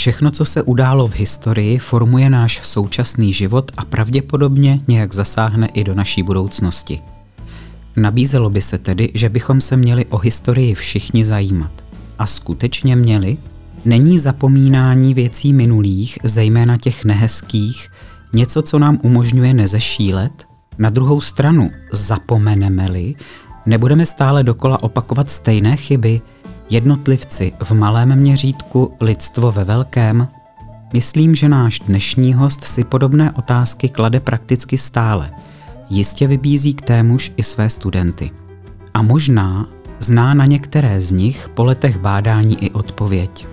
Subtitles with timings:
[0.00, 5.84] Všechno, co se událo v historii, formuje náš současný život a pravděpodobně nějak zasáhne i
[5.84, 7.00] do naší budoucnosti.
[7.96, 11.70] Nabízelo by se tedy, že bychom se měli o historii všichni zajímat.
[12.18, 13.38] A skutečně měli?
[13.84, 17.88] Není zapomínání věcí minulých, zejména těch nehezkých,
[18.32, 20.46] něco, co nám umožňuje nezešílet?
[20.78, 23.14] Na druhou stranu, zapomeneme-li,
[23.66, 26.20] nebudeme stále dokola opakovat stejné chyby,
[26.70, 30.28] jednotlivci v malém měřítku, lidstvo ve velkém?
[30.92, 35.30] Myslím, že náš dnešní host si podobné otázky klade prakticky stále.
[35.90, 38.30] Jistě vybízí k témuž i své studenty.
[38.94, 39.66] A možná
[40.00, 43.46] zná na některé z nich po letech bádání i odpověď.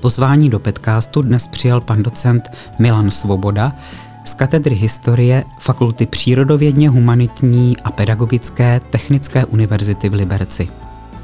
[0.00, 3.72] Pozvání do podcastu dnes přijal pan docent Milan Svoboda
[4.30, 10.68] z katedry historie Fakulty přírodovědně humanitní a pedagogické Technické univerzity v Liberci.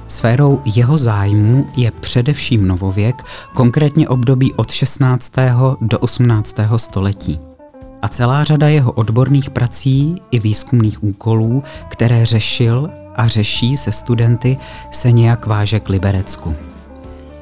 [0.09, 3.23] Sférou jeho zájmu je především novověk,
[3.55, 5.33] konkrétně období od 16.
[5.81, 6.57] do 18.
[6.77, 7.41] století.
[8.03, 14.57] A celá řada jeho odborných prací i výzkumných úkolů, které řešil a řeší se studenty,
[14.91, 16.55] se nějak váže k Liberecku.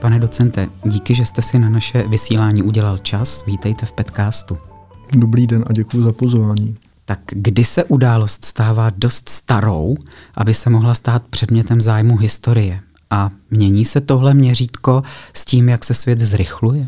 [0.01, 3.47] Pane docente, díky, že jste si na naše vysílání udělal čas.
[3.47, 4.74] Vítejte v podcastu.
[5.17, 6.77] Dobrý den a děkuji za pozvání.
[7.05, 9.97] Tak kdy se událost stává dost starou,
[10.35, 12.81] aby se mohla stát předmětem zájmu historie?
[13.11, 15.03] A mění se tohle měřítko
[15.35, 16.87] s tím, jak se svět zrychluje?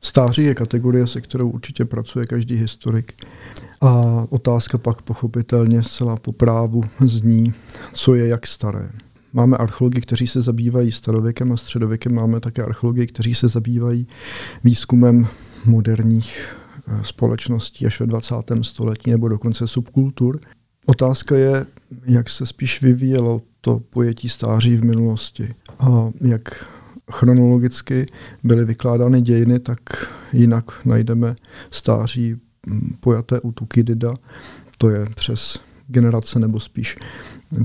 [0.00, 3.12] Stáří je kategorie, se kterou určitě pracuje každý historik.
[3.80, 7.52] A otázka pak pochopitelně zcela po právu zní,
[7.92, 8.90] co je jak staré.
[9.32, 14.06] Máme archeologi, kteří se zabývají starověkem a středověkem, máme také archeologi, kteří se zabývají
[14.64, 15.26] výzkumem
[15.64, 16.56] moderních
[17.02, 18.34] společností až ve 20.
[18.62, 20.40] století nebo dokonce subkultur.
[20.86, 21.66] Otázka je,
[22.04, 26.70] jak se spíš vyvíjelo to pojetí stáří v minulosti a jak
[27.10, 28.06] chronologicky
[28.44, 29.80] byly vykládány dějiny, tak
[30.32, 31.34] jinak najdeme
[31.70, 32.36] stáří
[33.00, 34.14] pojaté u Tukidida,
[34.78, 36.96] to je přes generace nebo spíš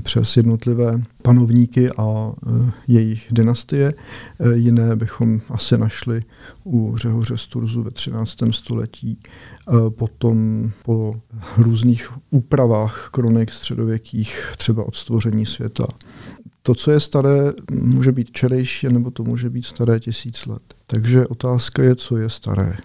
[0.02, 3.92] přes jednotlivé panovníky a e, jejich dynastie.
[4.40, 6.20] E, jiné bychom asi našli
[6.64, 8.36] u Řehoře Sturzu ve 13.
[8.50, 9.18] století.
[9.18, 11.20] E, potom po
[11.56, 15.86] různých úpravách kronik středověkých, třeba od stvoření světa.
[16.62, 20.62] To, co je staré, může být čerejší, nebo to může být staré tisíc let.
[20.86, 22.76] Takže otázka je, co je staré.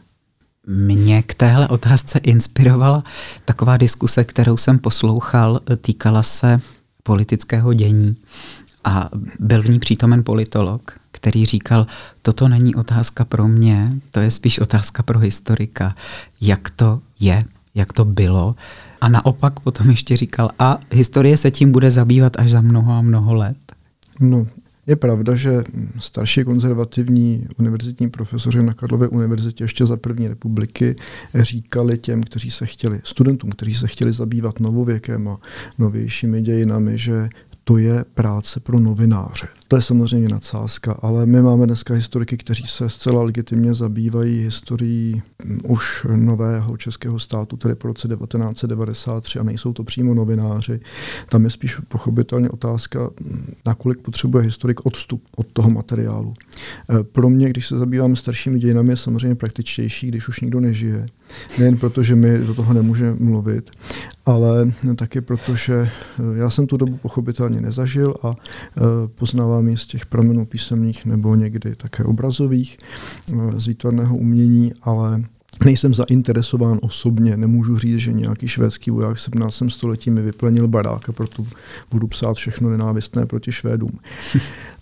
[0.68, 3.04] Mě k téhle otázce inspirovala
[3.46, 6.62] taková diskuse, kterou jsem poslouchal, týkala se
[7.04, 8.16] politického dění
[8.84, 9.10] a
[9.40, 11.88] byl v ní přítomen politolog, který říkal,
[12.22, 15.96] toto není otázka pro mě, to je spíš otázka pro historika,
[16.42, 17.46] jak to je,
[17.76, 18.56] jak to bylo.
[19.02, 23.02] A naopak potom ještě říkal, a historie se tím bude zabývat až za mnoho a
[23.02, 23.58] mnoho let.
[24.20, 24.48] No,
[24.88, 25.64] je pravda, že
[26.00, 30.96] starší konzervativní univerzitní profesoři na Karlově univerzitě ještě za první republiky
[31.36, 35.38] říkali těm, kteří se chtěli, studentům, kteří se chtěli zabývat novověkem a
[35.78, 37.30] novějšími dějinami, že
[37.64, 39.48] to je práce pro novináře.
[39.74, 45.22] To je samozřejmě nadsázka, ale my máme dneska historiky, kteří se zcela legitimně zabývají historií
[45.68, 50.80] už nového českého státu, tedy po roce 1993 a nejsou to přímo novináři.
[51.30, 53.10] Tam je spíš pochopitelně otázka,
[53.66, 56.34] nakolik potřebuje historik odstup od toho materiálu.
[57.00, 61.06] E, pro mě, když se zabývám staršími dějinami, je samozřejmě praktičtější, když už nikdo nežije.
[61.60, 63.72] Nejen proto, že mi do toho nemůže mluvit,
[64.26, 65.90] ale taky proto, že e,
[66.36, 68.34] já jsem tu dobu pochopitelně nezažil a e,
[69.08, 72.78] poznávám je z těch pramenů písemných nebo někdy také obrazových
[73.34, 75.24] eh, z výtvarného umění, ale
[75.66, 79.64] Nejsem zainteresován osobně, nemůžu říct, že nějaký švédský voják v 17.
[79.70, 81.46] století mi vyplenil barák a proto
[81.92, 84.00] budu psát všechno nenávistné proti Švédům.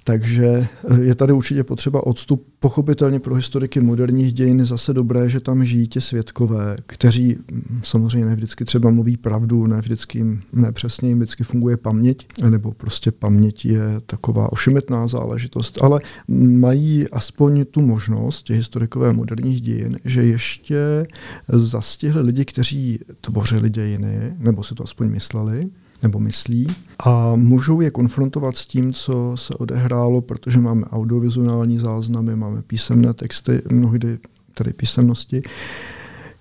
[0.04, 2.48] Takže eh, je tady určitě potřeba odstup.
[2.60, 7.82] Pochopitelně pro historiky moderních dějin je zase dobré, že tam žijí ti světkové, kteří hm,
[7.84, 12.28] samozřejmě ne vždycky třeba mluví pravdu, ne vždycky jim, ne přesně jim vždycky funguje paměť,
[12.50, 19.62] nebo prostě paměť je taková ošemetná záležitost, ale mají aspoň tu možnost, ti historikové moderních
[19.62, 21.06] dějin, že ještě
[21.50, 25.62] zastihli lidi, kteří tvořili dějiny, nebo si to aspoň mysleli,
[26.04, 26.68] nebo myslí
[27.00, 33.14] a můžou je konfrontovat s tím, co se odehrálo, protože máme audiovizuální záznamy, máme písemné
[33.14, 34.20] texty, mnohdy
[34.54, 35.42] tedy písemnosti,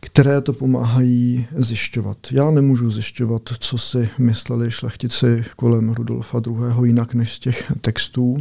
[0.00, 2.18] které to pomáhají zjišťovat.
[2.30, 6.54] Já nemůžu zjišťovat, co si mysleli šlechtici kolem Rudolfa II.
[6.84, 8.36] jinak než z těch textů.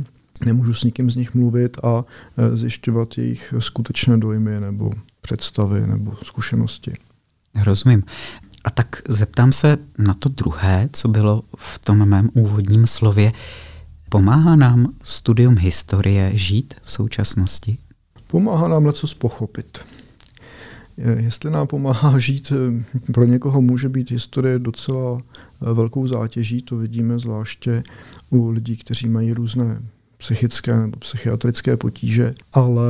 [0.45, 2.05] Nemůžu s nikým z nich mluvit a
[2.37, 6.93] e, zjišťovat jejich skutečné dojmy nebo představy nebo zkušenosti.
[7.63, 8.03] Rozumím.
[8.63, 13.31] A tak zeptám se na to druhé, co bylo v tom mém úvodním slově.
[14.09, 17.77] Pomáhá nám studium historie žít v současnosti?
[18.27, 19.77] Pomáhá nám něco pochopit.
[20.97, 22.53] Jestli nám pomáhá žít,
[23.13, 25.21] pro někoho může být historie docela
[25.61, 27.83] velkou zátěží, to vidíme zvláště
[28.29, 29.81] u lidí, kteří mají různé
[30.19, 32.83] psychické nebo psychiatrické potíže, ale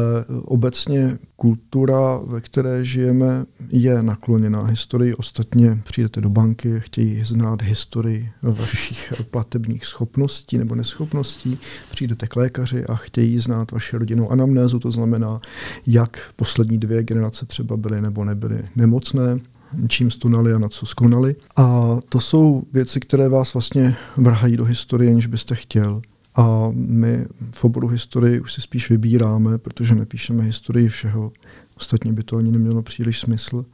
[0.44, 5.14] obecně kultura, ve které žijeme, je nakloněná historii.
[5.14, 11.58] Ostatně přijdete do banky, chtějí znát historii vašich platebních schopností nebo neschopností,
[11.92, 15.42] přijdete k lékaři a chtějí znát vaši rodinnou anamnézu, to znamená,
[15.88, 19.40] jak poslední dvě generace třeba byly nebo nebyly nemocné,
[19.88, 21.36] čím stonali a na co skonali.
[21.56, 26.02] A to jsou věci, které vás vlastně vrhají do historie, aniž byste chtěl.
[26.40, 31.32] A my v oboru historii už si spíš vybíráme, protože nepíšeme historii všeho.
[31.78, 33.66] Ostatně by to ani nemělo příliš smysl.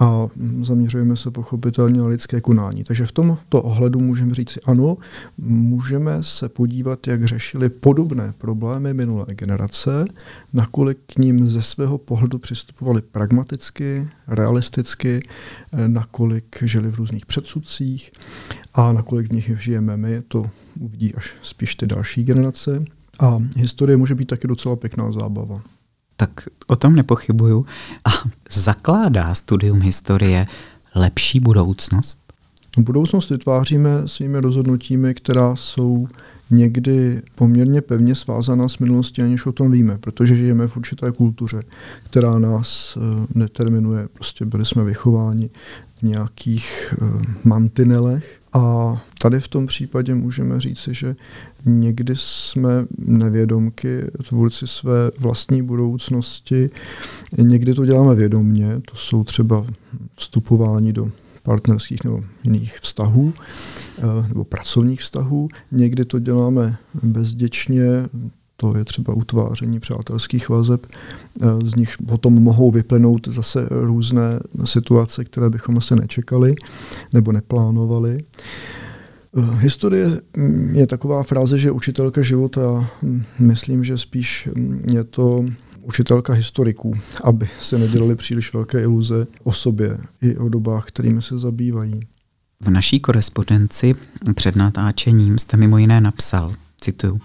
[0.00, 0.26] A
[0.62, 2.84] zaměřujeme se pochopitelně na lidské konání.
[2.84, 4.96] Takže v tomto ohledu můžeme říct ano,
[5.38, 10.04] můžeme se podívat, jak řešili podobné problémy minulé generace,
[10.52, 15.20] nakolik k ním ze svého pohledu přistupovali pragmaticky, realisticky,
[15.86, 18.12] nakolik žili v různých předsudcích
[18.74, 20.50] a nakolik v nich žijeme my, to
[20.80, 22.84] uvidí až spíš ty další generace.
[23.20, 25.62] A historie může být taky docela pěkná zábava.
[26.16, 26.30] Tak
[26.66, 27.66] o tom nepochybuju.
[28.04, 28.10] A
[28.50, 30.46] zakládá studium historie
[30.94, 32.18] lepší budoucnost?
[32.78, 36.08] Budoucnost vytváříme svými rozhodnutími, která jsou
[36.50, 41.60] někdy poměrně pevně svázaná s minulostí, aniž o tom víme, protože žijeme v určité kultuře,
[42.04, 44.08] která nás eh, neterminuje.
[44.12, 45.50] Prostě byli jsme vychováni
[45.96, 51.16] v nějakých eh, mantinelech a tady v tom případě můžeme říci, že
[51.64, 56.70] někdy jsme nevědomky tvůrci své vlastní budoucnosti,
[57.38, 59.66] někdy to děláme vědomně, to jsou třeba
[60.16, 61.10] vstupování do
[61.44, 63.32] partnerských nebo jiných vztahů
[63.98, 65.48] eh, nebo pracovních vztahů.
[65.72, 67.84] Někdy to děláme bezděčně,
[68.56, 75.24] to je třeba utváření přátelských vazeb, eh, z nich potom mohou vyplynout zase různé situace,
[75.24, 76.54] které bychom asi nečekali
[77.12, 78.18] nebo neplánovali.
[79.36, 82.90] Eh, historie mm, je taková fráze, že učitelka života.
[83.02, 85.44] Mm, myslím, že spíš mm, je to
[85.84, 86.94] učitelka historiků,
[87.24, 92.00] aby se nedělali příliš velké iluze o sobě i o dobách, kterými se zabývají.
[92.60, 93.94] V naší korespondenci
[94.34, 97.20] před natáčením jste mimo jiné napsal, cituju,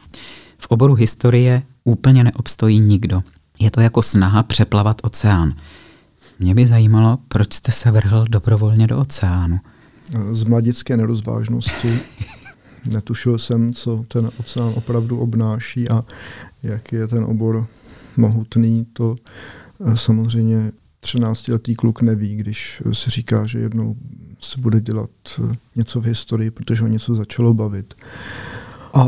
[0.57, 3.23] v oboru historie úplně neobstojí nikdo.
[3.59, 5.53] Je to jako snaha přeplavat oceán.
[6.39, 9.59] Mě by zajímalo, proč jste se vrhl dobrovolně do oceánu.
[10.31, 11.99] Z mladické nerozvážnosti.
[12.85, 16.03] Netušil jsem, co ten oceán opravdu obnáší a
[16.63, 17.67] jak je ten obor
[18.17, 19.15] mohutný, to
[19.95, 20.71] samozřejmě
[21.03, 23.95] 13-letý kluk neví, když si říká, že jednou
[24.39, 25.09] se bude dělat
[25.39, 27.93] eh, něco v historii, protože ho něco začalo bavit.
[28.93, 29.05] A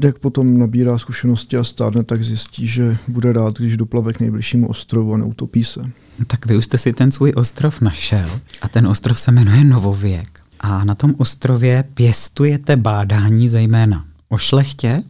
[0.00, 4.68] jak potom nabírá zkušenosti a stárne, tak zjistí, že bude rád, když doplave k nejbližšímu
[4.68, 5.80] ostrovu a neutopí se.
[6.26, 8.28] Tak vy už jste si ten svůj ostrov našel
[8.62, 10.40] a ten ostrov se jmenuje Novověk.
[10.60, 15.02] A na tom ostrově pěstujete bádání zejména o šlechtě,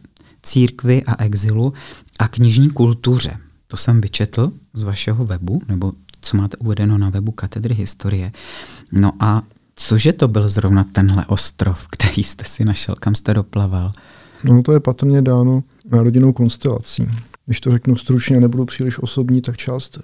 [0.43, 1.73] církvi a exilu
[2.19, 3.37] a knižní kultuře.
[3.67, 8.31] To jsem vyčetl z vašeho webu, nebo co máte uvedeno na webu Katedry historie.
[8.91, 9.41] No a
[9.75, 13.91] cože to byl zrovna tenhle ostrov, který jste si našel, kam jste doplaval?
[14.43, 17.07] No to je patrně dáno rodinnou konstelací.
[17.45, 19.99] Když to řeknu stručně nebudu příliš osobní, tak část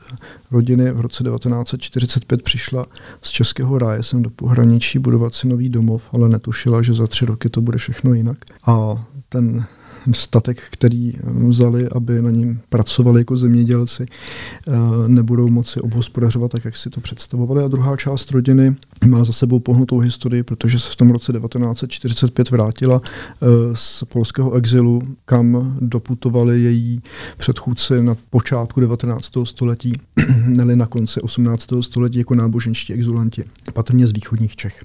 [0.52, 2.86] rodiny v roce 1945 přišla
[3.22, 7.26] z Českého ráje sem do pohraničí budovat si nový domov, ale netušila, že za tři
[7.26, 8.38] roky to bude všechno jinak.
[8.66, 9.66] A ten
[10.14, 11.14] statek, který
[11.48, 14.06] vzali, aby na ním pracovali jako zemědělci,
[14.68, 14.72] eh,
[15.08, 17.64] nebudou moci obhospodařovat tak, jak si to představovali.
[17.64, 18.76] A druhá část rodiny
[19.08, 24.54] má za sebou pohnutou historii, protože se v tom roce 1945 vrátila eh, z polského
[24.54, 27.02] exilu, kam doputovali její
[27.38, 29.32] předchůdci na počátku 19.
[29.44, 29.94] století,
[30.46, 31.68] neli na konci 18.
[31.82, 34.84] století jako náboženští exulanti, patrně z východních Čech.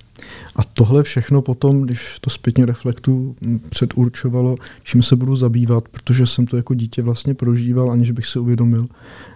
[0.57, 3.37] A tohle všechno potom, když to zpětně reflektu,
[3.69, 8.39] předurčovalo, čím se budu zabývat, protože jsem to jako dítě vlastně prožíval, aniž bych si
[8.39, 8.87] uvědomil,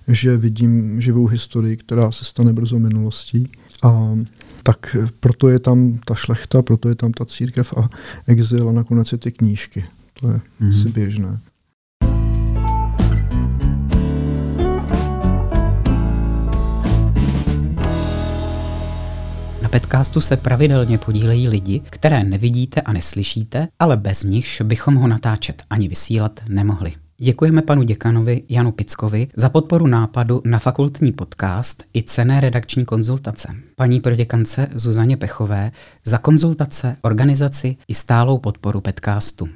[0.09, 3.49] že vidím živou historii, která se stane brzo minulostí.
[3.83, 4.19] A
[4.63, 7.89] tak proto je tam ta šlechta, proto je tam ta církev a
[8.27, 9.85] exil a nakonec i ty knížky.
[10.21, 10.71] To je mm.
[10.71, 11.39] asi běžné.
[19.69, 25.63] Podcastu se pravidelně podílejí lidi, které nevidíte a neslyšíte, ale bez nichž bychom ho natáčet
[25.71, 26.93] ani vysílat nemohli.
[27.19, 33.49] Děkujeme panu děkanovi Janu Pickovi za podporu nápadu na fakultní podcast i cené redakční konzultace.
[33.77, 35.73] Paní proděkance Zuzaně Pechové
[36.05, 39.49] za konzultace, organizaci i stálou podporu podcastu.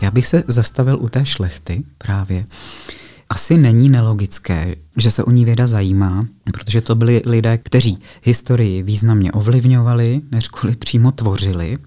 [0.00, 2.46] Já bych se zastavil u té šlechty právě.
[3.30, 8.82] Asi není nelogické, že se o ní věda zajímá, protože to byli lidé, kteří historii
[8.82, 11.78] významně ovlivňovali, než kvůli přímo tvořili.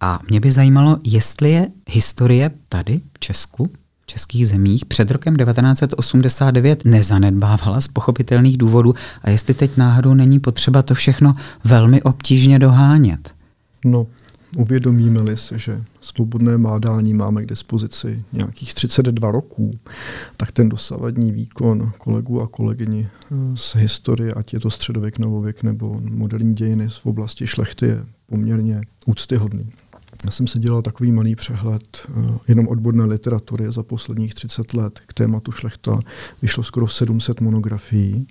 [0.00, 3.70] A mě by zajímalo, jestli je historie tady v Česku,
[4.02, 10.40] v českých zemích před rokem 1989 nezanedbávala z pochopitelných důvodů a jestli teď náhodou není
[10.40, 11.32] potřeba to všechno
[11.64, 13.34] velmi obtížně dohánět.
[13.84, 14.06] No,
[14.56, 19.70] uvědomíme-li se, že svobodné mádání máme k dispozici nějakých 32 roků,
[20.36, 25.62] tak ten dosavadní výkon kolegů a kolegyni eh, z historie, ať je to středověk, novověk
[25.62, 29.70] nebo moderní dějiny v oblasti šlechty, je poměrně úctyhodný.
[30.24, 35.00] Já jsem si dělal takový malý přehled uh, jenom odborné literatury za posledních 30 let
[35.06, 35.98] k tématu šlechta.
[36.42, 38.26] Vyšlo skoro 700 monografií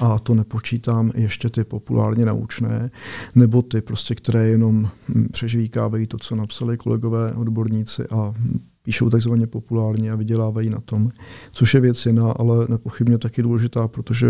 [0.00, 2.90] a to nepočítám ještě ty populárně naučné,
[3.34, 4.90] nebo ty prostě, které jenom
[5.32, 8.34] přežvíkávají to, co napsali kolegové odborníci a
[8.82, 11.10] píšou takzvaně populárně a vydělávají na tom,
[11.52, 14.26] což je věc jiná, ale nepochybně taky důležitá, protože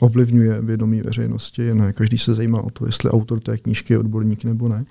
[0.00, 1.74] ovlivňuje vědomí veřejnosti.
[1.74, 4.84] Ne každý se zajímá o to, jestli autor té knížky je odborník nebo ne.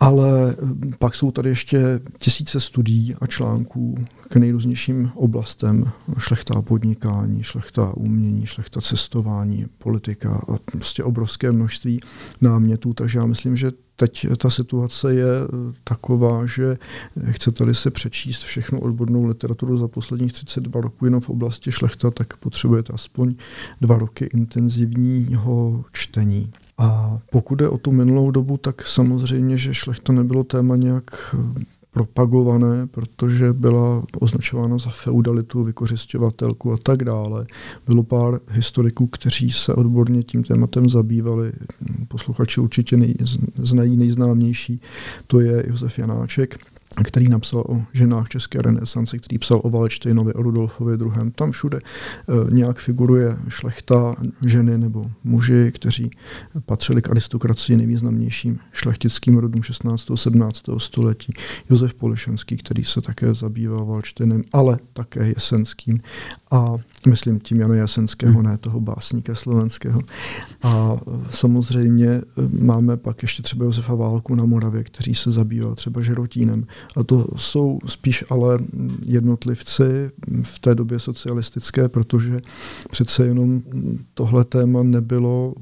[0.00, 5.84] Ale hm, pak jsou tady ještě tisíce studií a článků k nejrůznějším oblastem
[6.18, 12.00] šlechtá podnikání, šlechtá umění, šlechta cestování, politika a prostě obrovské množství
[12.40, 15.26] námětů, takže já myslím, že teď ta situace je
[15.84, 16.78] taková, že
[17.30, 22.36] chcete-li se přečíst všechnu odbornou literaturu za posledních 32 roků jenom v oblasti šlechta, tak
[22.36, 23.34] potřebujete aspoň
[23.80, 26.50] dva roky intenzivního čtení.
[26.78, 31.34] A pokud je o tu minulou dobu, tak samozřejmě, že šlechta nebylo téma nějak
[31.96, 37.46] propagované, protože byla označována za feudalitu, vykořišťovatelku a tak dále.
[37.86, 41.52] Bylo pár historiků, kteří se odborně tím tématem zabývali.
[42.08, 43.14] Posluchači určitě nej,
[43.56, 44.80] znají nejznámější,
[45.26, 46.58] to je Josef Janáček,
[47.04, 51.30] který napsal o ženách české renesance, který psal o Valštejnovi, o Rudolfovi II.
[51.34, 54.14] Tam všude e, nějak figuruje šlechta,
[54.46, 56.10] ženy nebo muži, kteří
[56.66, 60.10] patřili k aristokracii nejvýznamnějším šlechtickým rodům 16.
[60.14, 60.62] 17.
[60.78, 61.32] století.
[61.70, 66.00] Josef Polišenský, který se také zabýval Valštejnem, ale také Jesenským.
[66.50, 66.74] A
[67.06, 68.42] myslím tím Jana Jasenského, hmm.
[68.42, 70.00] ne toho básníka slovenského.
[70.62, 70.96] A
[71.30, 72.22] samozřejmě e,
[72.60, 76.66] máme pak ještě třeba Josefa Válku na Moravě, který se zabýval třeba žerotínem.
[76.96, 78.58] A to jsou spíš ale
[79.06, 80.10] jednotlivci
[80.42, 82.38] v té době socialistické, protože
[82.90, 83.62] přece jenom
[84.14, 85.54] tohle téma nebylo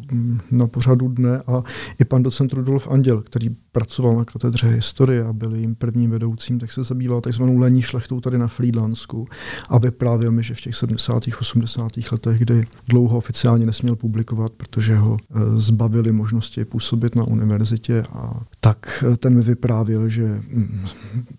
[0.51, 1.63] na pořadu dne a
[2.01, 6.59] i pan docent Rudolf Anděl, který pracoval na katedře historie a byl jim prvním vedoucím,
[6.59, 9.29] tak se zabýval takzvanou lení šlechtou tady na Friedlandsku
[9.69, 11.23] a vyprávěl mi, že v těch 70.
[11.41, 11.93] 80.
[12.13, 18.41] letech, kdy dlouho oficiálně nesměl publikovat, protože ho e, zbavili možnosti působit na univerzitě a
[18.61, 20.87] tak e, ten mi vyprávěl, že mm,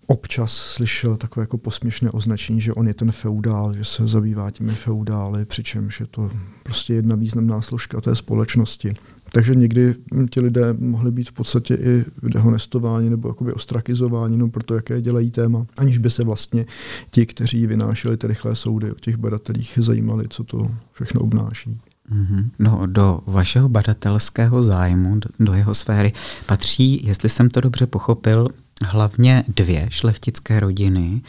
[0.06, 4.72] občas slyšel takové jako posměšné označení, že on je ten feudál, že se zabývá těmi
[4.72, 6.30] feudály, přičemž je to
[6.62, 8.94] prostě jedna významná složka té společnosti.
[9.32, 9.94] Takže někdy
[10.30, 15.00] ti lidé mohli být v podstatě i dehonestováni nebo jakoby ostrakizováni no, pro to, jaké
[15.00, 16.66] dělají téma, aniž by se vlastně
[17.10, 21.80] ti, kteří vynášeli ty rychlé soudy o těch badatelích, zajímali, co to všechno obnáší.
[22.12, 22.50] Mm-hmm.
[22.58, 26.12] No, do vašeho badatelského zájmu, do, do jeho sféry,
[26.46, 28.48] patří, jestli jsem to dobře pochopil,
[28.82, 31.22] hlavně dvě šlechtické rodiny,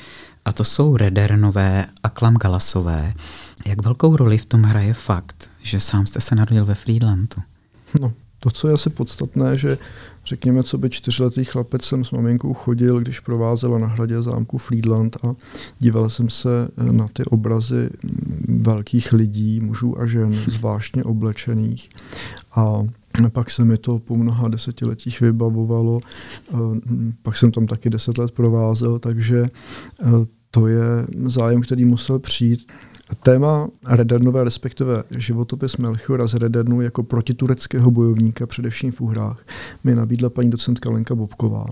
[0.46, 3.14] a to jsou Redernové a Klamgalasové.
[3.66, 7.42] Jak velkou roli v tom hraje fakt, že sám jste se narodil ve Friedlandu?
[8.02, 9.78] No, to, co je asi podstatné, že
[10.26, 15.18] řekněme, co by čtyřletý chlapec jsem s maminkou chodil, když provázela na hradě zámku Friedland
[15.26, 15.36] a
[15.80, 16.50] díval jsem se
[16.92, 17.90] na ty obrazy
[18.48, 21.90] velkých lidí, mužů a žen, zvláštně oblečených.
[22.56, 22.84] A
[23.30, 26.00] pak se mi to po mnoha desetiletích vybavovalo.
[27.24, 29.46] Pak jsem tam taky deset let provázel, takže
[30.52, 30.84] to je
[31.26, 32.72] zájem, který musel přijít.
[33.16, 39.46] Téma Redernové, respektive životopis Melchiora z Redernu jako protitureckého bojovníka, především v Uhrách,
[39.84, 41.66] mi nabídla paní docentka Lenka Bobková.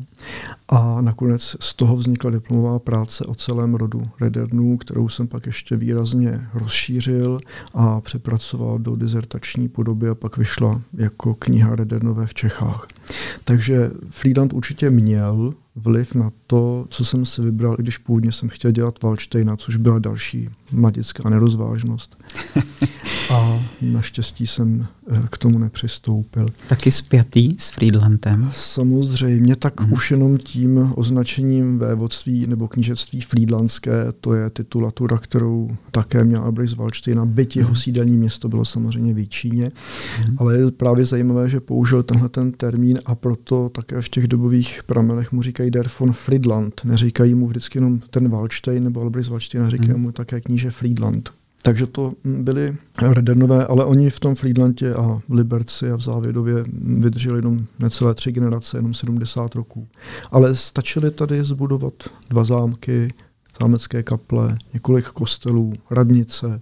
[0.70, 5.76] A nakonec z toho vznikla diplomová práce o celém rodu Redernů, kterou jsem pak ještě
[5.76, 7.40] výrazně rozšířil
[7.74, 12.88] a přepracoval do dizertační podoby a pak vyšla jako kniha Redernové v Čechách.
[13.44, 18.50] Takže Friedland určitě měl vliv na to, co jsem si vybral, i když původně jsem
[18.50, 22.18] chtěl dělat Valštejna, což byla další mladická nerozvážnost.
[23.34, 24.88] A naštěstí jsem
[25.30, 26.46] k tomu nepřistoupil.
[26.70, 28.50] Taky spjatý s Friedlandem?
[28.54, 29.94] Samozřejmě, tak mm.
[29.94, 36.72] už jenom tím označením vévodství nebo knížectví Friedlandské, to je titulatura, kterou také měl Albrecht
[36.72, 37.78] z Valštejna, byť jeho mhm.
[37.78, 39.72] sídelní město bylo samozřejmě v Číně,
[40.28, 40.36] mm.
[40.38, 44.82] ale je právě zajímavé, že použil tenhle ten termín a proto také v těch dobových
[44.86, 46.82] pramenech mu říkají der von Friedland.
[46.84, 50.02] Neříkají mu vždycky jenom ten Waldstein nebo Albrecht z Waldsteina, říkají mm.
[50.02, 51.30] mu také kníže Friedland.
[51.66, 56.56] Takže to byly Redernové, ale oni v tom Friedlandě a v Liberci a v Závědově
[56.82, 59.88] vydrželi jenom necelé tři generace, jenom 70 roků.
[60.32, 61.94] Ale stačili tady zbudovat
[62.30, 63.08] dva zámky,
[63.62, 66.60] zámecké kaple, několik kostelů, radnice.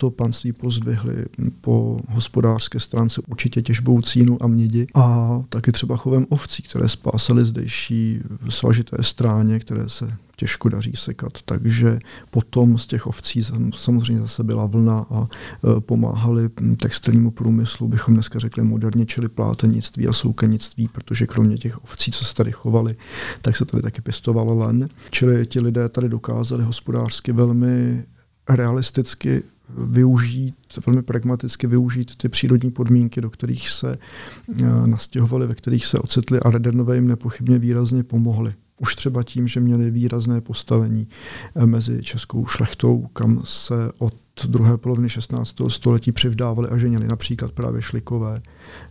[0.00, 1.24] To panství pozdvihli
[1.60, 7.44] po hospodářské stránce určitě těžbou cínu a mědi a taky třeba chovem ovcí, které spásaly
[7.44, 11.32] zdejší svažité stráně, které se těžko daří sekat.
[11.44, 11.98] Takže
[12.30, 13.44] potom z těch ovcí
[13.76, 20.08] samozřejmě zase byla vlna a e, pomáhali textilnímu průmyslu, bychom dneska řekli moderně, čili plátenictví
[20.08, 22.96] a soukenictví, protože kromě těch ovcí, co se tady chovali,
[23.42, 24.88] tak se tady taky pěstovalo len.
[25.10, 28.04] Čili ti lidé tady dokázali hospodářsky velmi
[28.48, 29.42] realisticky
[29.76, 30.54] využít,
[30.86, 36.40] velmi pragmaticky využít ty přírodní podmínky, do kterých se e, nastěhovali, ve kterých se ocitli
[36.40, 38.54] a Redernové jim nepochybně výrazně pomohli.
[38.80, 41.08] Už třeba tím, že měli výrazné postavení
[41.54, 45.54] eh, mezi českou šlechtou, kam se od druhé poloviny 16.
[45.68, 48.42] století přivdávali a ženili například právě šlikové,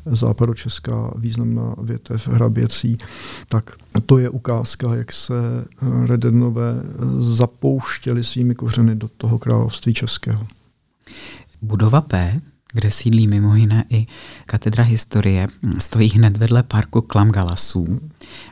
[0.05, 2.97] západočeská významná větev hraběcí,
[3.49, 3.71] tak
[4.05, 10.47] to je ukázka, jak se eh, Redenové eh, zapouštěli svými kořeny do toho království českého.
[11.61, 12.41] Budova P
[12.73, 14.07] kde sídlí mimo jiné i
[14.45, 15.47] katedra historie,
[15.79, 17.99] stojí hned vedle parku Klam Galasů.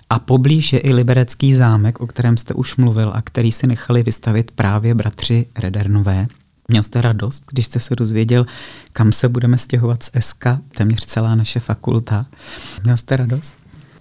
[0.09, 4.03] A poblíž je i liberecký zámek, o kterém jste už mluvil a který si nechali
[4.03, 6.27] vystavit právě bratři Redernové.
[6.67, 8.45] Měl jste radost, když jste se dozvěděl,
[8.93, 10.45] kam se budeme stěhovat z SK,
[10.77, 12.25] téměř celá naše fakulta.
[12.83, 13.53] Měl jste radost?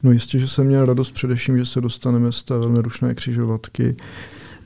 [0.03, 3.97] No jistě, že jsem měl radost především, že se dostaneme z té velmi rušné křižovatky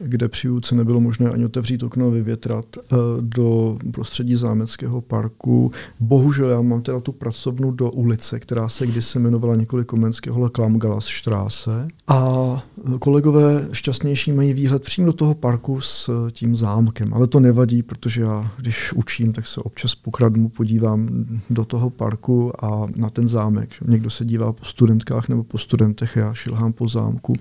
[0.01, 5.71] kde při výuce nebylo možné ani otevřít okno vyvětrat eh, do prostředí zámeckého parku.
[6.01, 11.05] Bohužel já mám teda tu pracovnu do ulice, která se kdysi jmenovala několik komenského Klamgalas
[11.05, 11.89] Straße.
[12.09, 12.63] A
[13.01, 17.15] kolegové šťastnější mají výhled přímo do toho parku s tím zámkem.
[17.15, 21.09] Ale to nevadí, protože já, když učím, tak se občas pokradnu, podívám
[21.51, 23.71] do toho parku a na ten zámek.
[23.87, 27.33] Někdo se dívá po studentkách nebo po studentech, já šilhám po zámku.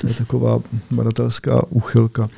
[0.00, 2.28] To je taková badatelská úchyl úchylka.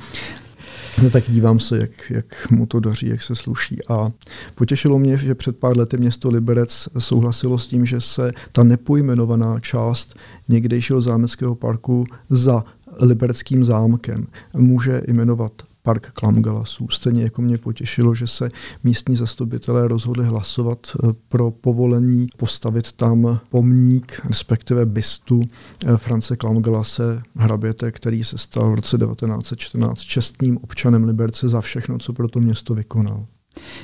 [1.03, 3.77] No tak dívám se, jak, jak mu to daří, jak se sluší.
[3.87, 4.11] A
[4.55, 9.59] potěšilo mě, že před pár lety město Liberec souhlasilo s tím, že se ta nepojmenovaná
[9.59, 10.15] část
[10.49, 12.63] někdejšího zámeckého parku za
[13.01, 15.51] Libereckým zámkem může jmenovat
[15.83, 16.87] park Klamgalasů.
[16.89, 18.49] Stejně jako mě potěšilo, že se
[18.83, 25.41] místní zastupitelé rozhodli hlasovat eh, pro povolení postavit tam pomník, respektive bystu
[25.85, 31.97] eh, France Klamgalase, hraběte, který se stal v roce 1914 čestným občanem Liberce za všechno,
[31.97, 33.25] co pro to město vykonal.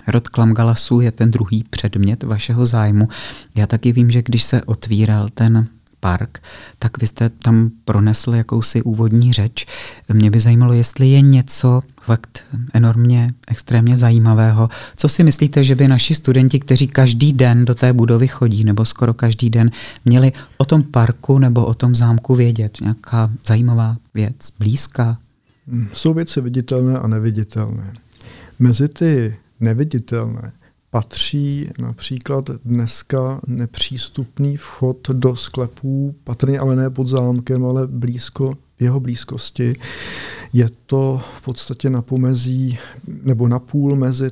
[0.08, 3.08] Rod Klamgalasů je ten druhý předmět vašeho zájmu.
[3.56, 5.68] Já taky vím, že když se otvíral ten
[6.08, 6.40] park,
[6.80, 9.66] tak vy jste tam pronesl jakousi úvodní řeč.
[10.14, 12.44] Mě by zajímalo, jestli je něco fakt
[12.74, 14.70] enormně, extrémně zajímavého.
[14.96, 18.86] Co si myslíte, že by naši studenti, kteří každý den do té budovy chodí, nebo
[18.86, 19.72] skoro každý den,
[20.06, 22.82] měli o tom parku nebo o tom zámku vědět?
[22.82, 25.18] Nějaká zajímavá věc, blízká?
[25.94, 27.94] Jsou věci viditelné a neviditelné.
[28.60, 30.52] Mezi ty neviditelné
[30.92, 38.82] patří například dneska nepřístupný vchod do sklepů, patrně ale ne pod zámkem, ale blízko v
[38.82, 39.76] jeho blízkosti.
[40.54, 42.78] Je to v podstatě na pomezí
[43.24, 44.32] nebo na půl mezi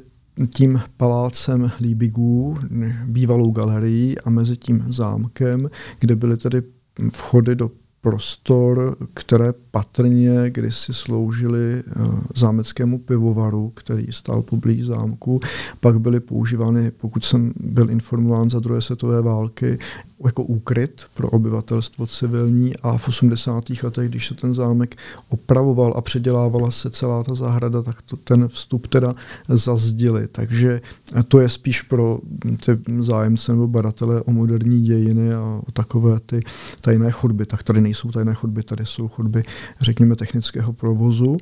[0.49, 2.57] tím palácem Líbigů,
[3.05, 6.63] bývalou galerií a mezi tím zámkem, kde byly tedy
[7.09, 7.71] vchody do
[8.05, 11.91] prostor, které patrně kdysi sloužily eh,
[12.35, 15.39] zámeckému pivovaru, který stál poblíž zámku.
[15.79, 19.77] Pak byly používány, pokud jsem byl informován za druhé světové války,
[20.25, 23.63] jako úkryt pro obyvatelstvo civilní a v 80.
[23.83, 24.95] letech, když se ten zámek
[25.29, 29.13] opravoval a předělávala se celá ta zahrada, tak to, ten vstup teda
[29.49, 30.27] zazdili.
[30.27, 30.81] Takže
[31.27, 32.19] to je spíš pro
[32.65, 36.39] ty zájemce nebo badatele o moderní dějiny a o takové ty
[36.81, 37.45] tajné chodby.
[37.45, 39.43] Tak tady nejsou tajné chodby, tady jsou chodby,
[39.81, 41.37] řekněme, technického provozu,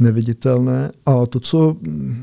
[0.00, 0.90] neviditelné.
[1.06, 1.76] A to, co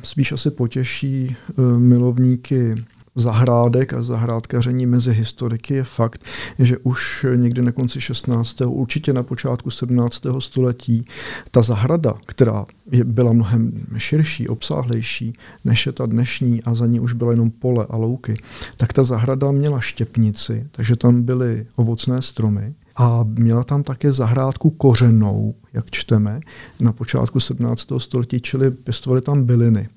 [0.03, 2.75] spíš asi potěší eh, milovníky
[3.17, 6.23] zahrádek a zahrádkaření mezi historiky je fakt,
[6.59, 8.61] že už někdy na konci 16.
[8.61, 10.21] určitě na počátku 17.
[10.39, 11.05] století
[11.51, 15.33] ta zahrada, která je, byla mnohem širší, obsáhlejší
[15.65, 18.33] než je ta dnešní a za ní už byla jenom pole a louky,
[18.77, 24.69] tak ta zahrada měla štěpnici, takže tam byly ovocné stromy a měla tam také zahrádku
[24.69, 26.39] kořenou, jak čteme,
[26.79, 27.87] na počátku 17.
[27.97, 29.87] století, čili pěstovali tam byliny.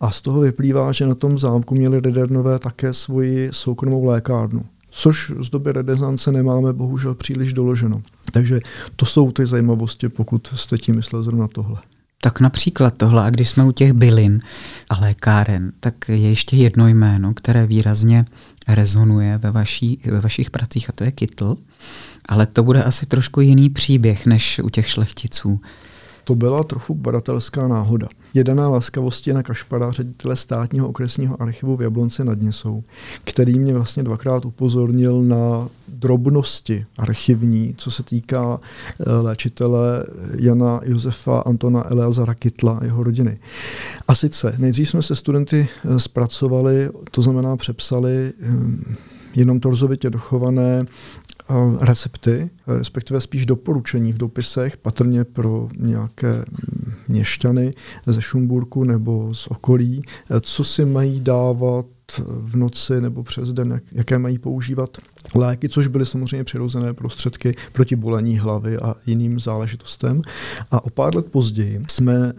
[0.00, 5.32] A z toho vyplývá, že na tom zámku měli Redernové také svoji soukromou lékárnu což
[5.40, 8.02] z doby renesance nemáme bohužel příliš doloženo.
[8.32, 8.60] Takže
[8.96, 11.80] to jsou ty zajímavosti, pokud jste tím myslel zrovna tohle.
[12.20, 14.40] Tak například tohle, a když jsme u těch bylin
[14.90, 18.24] a lékáren, tak je ještě jedno jméno, které výrazně
[18.68, 21.56] rezonuje ve, vaší, ve vašich pracích a to je Kytl.
[22.28, 25.60] Ale to bude asi trošku jiný příběh než u těch šlechticů.
[26.24, 28.08] To byla trochu badatelská náhoda.
[28.34, 32.84] Jedaná laskavosti Jana Kašpara, ředitele státního okresního archivu v Jablonci nad Nisou,
[33.24, 40.06] který mě vlastně dvakrát upozornil na drobnosti archivní, co se týká eh, léčitele
[40.38, 43.38] Jana Josefa Antona Eleazara Kytla a jeho rodiny.
[44.08, 50.82] A sice nejdřív jsme se studenty eh, zpracovali, to znamená přepsali eh, jenom torzovitě dochované
[51.80, 56.44] recepty, respektive spíš doporučení v dopisech, patrně pro nějaké
[57.08, 57.72] měšťany
[58.06, 60.02] ze Šumburku nebo z okolí,
[60.40, 61.86] co si mají dávat
[62.18, 64.98] v noci nebo přes den, jak, jaké mají používat
[65.34, 70.22] léky, což byly samozřejmě přirozené prostředky proti bolení hlavy a jiným záležitostem.
[70.70, 72.32] A o pár let později jsme eh,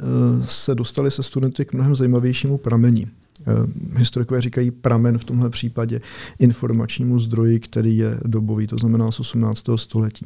[0.46, 3.08] se dostali se studenty k mnohem zajímavějšímu pramení.
[3.48, 6.02] Eh, historikové říkají pramen v tomhle případě
[6.40, 9.78] informačnímu zdroji, který je dobový, to znamená z 18.
[9.78, 10.26] století.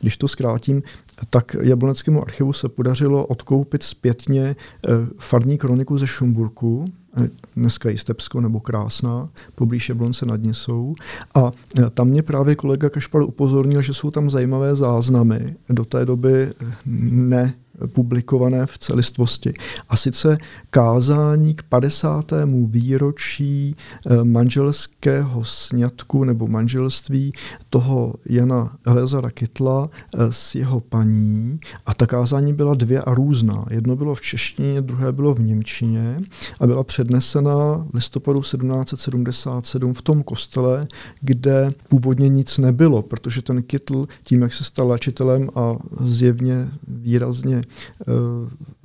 [0.00, 0.82] Když to zkrátím,
[1.30, 6.84] tak Jabloneckému archivu se podařilo odkoupit zpětně eh, farní kroniku ze Šumburku,
[7.16, 10.94] eh, dneska Jistebsko nebo Krásná, poblíž Jablonce nad Nisou.
[11.34, 11.52] A
[11.94, 16.52] tam mě právě kolega Kašpar upozornil, že jsou tam zajímavé záznamy do té doby
[16.86, 17.54] ne
[17.86, 19.52] publikované v celistvosti.
[19.88, 20.38] A sice
[20.70, 22.32] kázání k 50.
[22.66, 23.74] výročí
[24.06, 27.32] eh, manželského sňatku nebo manželství
[27.70, 31.60] toho Jana Eleazara Kytla eh, s jeho paní.
[31.86, 33.64] A ta kázání byla dvě a různá.
[33.70, 36.20] Jedno bylo v češtině, druhé bylo v němčině
[36.60, 40.86] a byla přednesena v listopadu 1777 v tom kostele,
[41.20, 47.61] kde původně nic nebylo, protože ten Kytl tím, jak se stal léčitelem a zjevně výrazně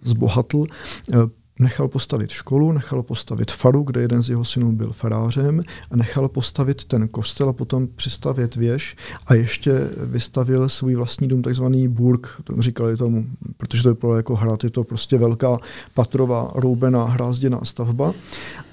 [0.03, 0.65] zbohatl,
[1.11, 1.27] eh,
[1.59, 6.27] nechal postavit školu, nechal postavit faru, kde jeden z jeho synů byl farářem a nechal
[6.27, 8.95] postavit ten kostel a potom přistavět věž
[9.27, 12.27] a ještě vystavil svůj vlastní dům, takzvaný burg,
[12.59, 13.25] říkali tomu,
[13.57, 15.57] protože to vypadalo jako hrad, je to prostě velká
[15.93, 18.13] patrová roubená hrázděná stavba.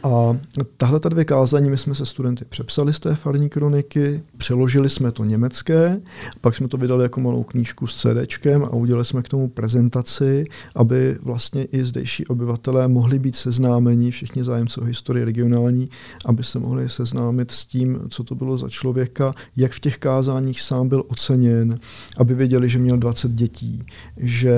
[0.02, 0.36] A
[0.76, 5.12] tahle ta dvě kázání my jsme se studenty přepsali z té farní kroniky, přeložili jsme
[5.12, 6.00] to německé,
[6.40, 10.44] pak jsme to vydali jako malou knížku s CDčkem a udělali jsme k tomu prezentaci,
[10.76, 12.26] aby vlastně i zdejší
[12.74, 15.88] obyvatelé mohli být seznámeni, všichni zájemci o historii regionální,
[16.26, 20.60] aby se mohli seznámit s tím, co to bylo za člověka, jak v těch kázáních
[20.60, 21.78] sám byl oceněn,
[22.16, 23.82] aby věděli, že měl 20 dětí,
[24.16, 24.56] že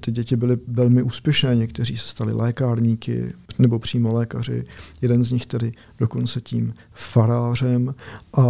[0.00, 4.64] ty děti byly velmi úspěšné, někteří se stali lékárníky nebo přímo lékaři,
[5.02, 7.94] jeden z nich tedy dokonce tím farářem
[8.36, 8.44] a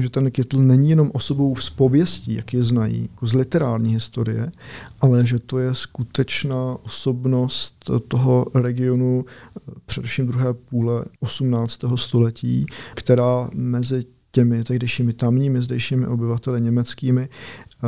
[0.00, 4.52] že ten Kytl není jenom osobou z pověstí, jak je znají, jako z literární historie,
[5.00, 9.24] ale že to je skutečná osobnost toho regionu
[9.86, 11.80] především druhé půle 18.
[11.96, 17.28] století, která mezi těmi tehdejšími tamními, zdejšími obyvateli německými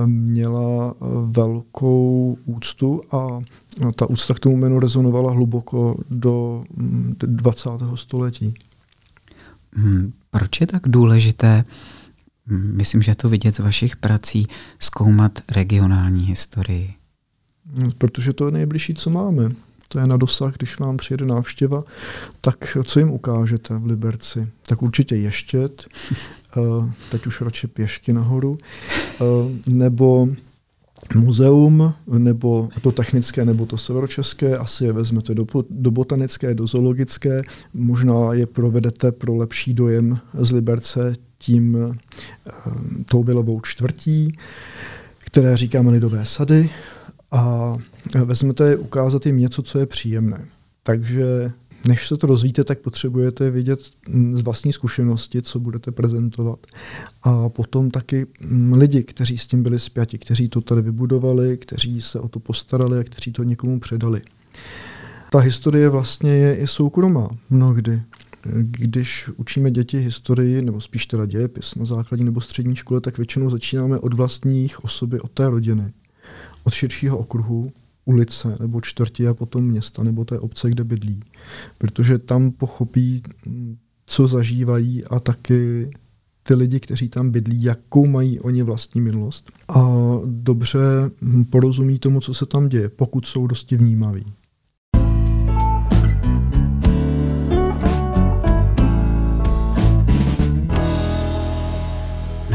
[0.06, 3.40] měla velkou úctu a
[3.96, 6.64] ta úcta k tomu jménu rezonovala hluboko do
[7.26, 7.70] 20.
[7.70, 8.54] Mm, století.
[9.72, 11.64] Hmm, proč je tak důležité,
[12.46, 14.46] hmm, myslím, že to vidět z vašich prací,
[14.78, 16.94] zkoumat regionální historii?
[17.74, 19.50] No, protože to je nejbližší, co máme.
[19.88, 21.84] To je na dosah, když vám přijede návštěva,
[22.40, 24.48] tak co jim ukážete v Liberci?
[24.66, 25.86] Tak určitě ještět,
[26.56, 29.24] eh, teď už radši pěšky nahoru, eh,
[29.66, 30.28] nebo
[31.14, 37.42] muzeum, nebo to technické, nebo to severočeské, asi je vezmete do, do botanické, do zoologické,
[37.74, 42.52] možná je provedete pro lepší dojem z Liberce tím eh,
[43.06, 44.38] tou Vilovou čtvrtí,
[45.18, 46.70] které říkáme lidové sady
[47.36, 47.76] a
[48.24, 50.46] vezmete ukázat jim něco, co je příjemné.
[50.82, 51.52] Takže
[51.88, 53.80] než se to rozvíte, tak potřebujete vidět
[54.32, 56.58] z vlastní zkušenosti, co budete prezentovat.
[57.22, 62.02] A potom taky mm, lidi, kteří s tím byli spjati, kteří to tady vybudovali, kteří
[62.02, 64.22] se o to postarali a kteří to někomu předali.
[65.30, 68.02] Ta historie vlastně je i soukromá mnohdy.
[68.60, 73.50] když učíme děti historii, nebo spíš teda dějepis na základní nebo střední škole, tak většinou
[73.50, 75.92] začínáme od vlastních osoby, od té rodiny,
[76.66, 77.72] od širšího okruhu,
[78.04, 81.20] ulice nebo čtvrti a potom města nebo té obce, kde bydlí.
[81.78, 83.22] Protože tam pochopí,
[84.06, 85.90] co zažívají a taky
[86.42, 89.90] ty lidi, kteří tam bydlí, jakou mají oni vlastní minulost a
[90.24, 90.78] dobře
[91.50, 94.24] porozumí tomu, co se tam děje, pokud jsou dosti vnímaví.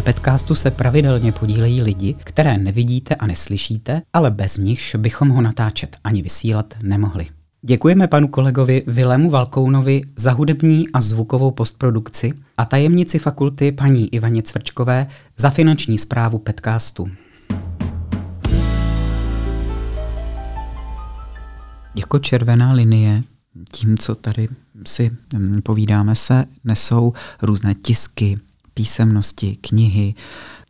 [0.02, 5.42] Na podcastu se pravidelně podílejí lidi, které nevidíte a neslyšíte, ale bez nichž bychom ho
[5.42, 7.28] natáčet ani vysílat nemohli.
[7.62, 14.44] Děkujeme panu kolegovi Vilému Valkounovi za hudební a zvukovou postprodukci a tajemnici fakulty paní Ivaně
[14.44, 17.10] Cvrčkové za finanční zprávu podcastu.
[21.96, 23.24] Jako červená linie,
[23.72, 24.48] tím, co tady
[24.88, 28.38] si hm, povídáme se, nesou různé tisky,
[28.82, 30.14] písemnosti, knihy.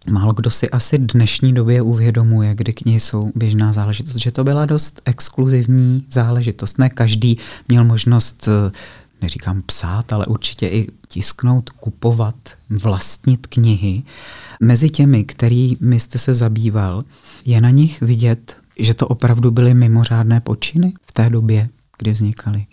[0.09, 4.65] Málo kdo si asi dnešní době uvědomuje, kdy knihy jsou běžná záležitost, že to byla
[4.65, 6.77] dost exkluzivní záležitost.
[6.77, 8.49] Ne každý měl možnost,
[9.21, 12.35] neříkám psát, ale určitě i tisknout, kupovat,
[12.69, 14.03] vlastnit knihy.
[14.61, 17.03] Mezi těmi, kterými jste se zabýval,
[17.45, 22.65] je na nich vidět, že to opravdu byly mimořádné počiny v té době, kdy vznikaly.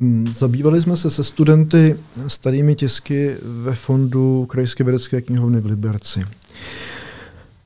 [0.00, 6.24] Mm, zabývali jsme se se studenty starými tisky ve fondu Krajské vědecké knihovny v Liberci.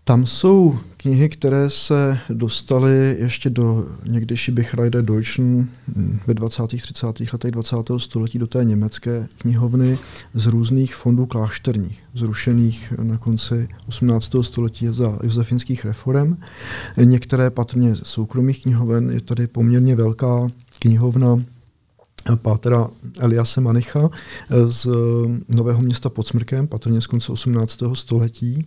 [0.05, 6.63] Tam jsou knihy, které se dostaly ještě do někdejší Bichreide Deutschen mm, ve 20.
[6.67, 7.07] 30.
[7.33, 7.77] letech 20.
[7.97, 9.99] století do té německé knihovny
[10.35, 14.33] z různých fondů klášterních, zrušených na konci 18.
[14.43, 16.37] století za josefinských reform.
[17.05, 21.43] Některé patrně soukromých knihoven, je tady poměrně velká knihovna
[22.37, 24.11] pátra Eliase Manicha
[24.69, 24.89] z
[25.49, 27.79] Nového města pod Smrkem, patrně z konce 18.
[27.95, 28.65] století.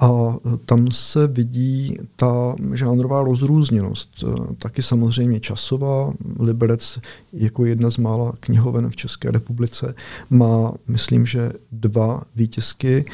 [0.00, 0.36] A
[0.66, 4.24] tam se vidí ta žánrová rozrůzněnost.
[4.58, 6.12] Taky samozřejmě časová.
[6.40, 6.98] Liberec
[7.32, 9.94] jako jedna z mála knihoven v České republice
[10.30, 13.04] má, myslím, že dva výtisky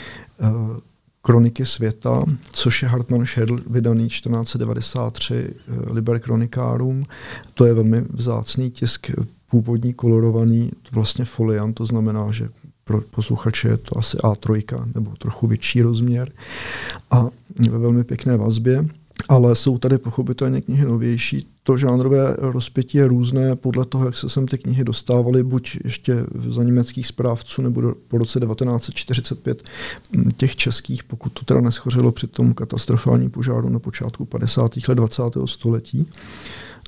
[1.22, 2.22] Kroniky světa,
[2.52, 5.54] což je Hartmann Schedl, vydaný 1493
[5.90, 7.02] Liber Chronicarum.
[7.54, 9.10] To je velmi vzácný tisk
[9.56, 12.48] původní kolorovaný vlastně foliant, to znamená, že
[12.84, 16.32] pro posluchače je to asi A3 nebo trochu větší rozměr
[17.10, 17.26] a
[17.70, 18.88] ve velmi pěkné vazbě.
[19.28, 21.46] Ale jsou tady pochopitelně knihy novější.
[21.62, 26.26] To žánrové rozpětí je různé podle toho, jak se sem ty knihy dostávaly, buď ještě
[26.48, 29.62] za německých správců, nebo do, po roce 1945
[30.36, 34.70] těch českých, pokud to teda neschořilo při tom katastrofální požáru na počátku 50.
[34.88, 35.22] let 20.
[35.46, 36.06] století.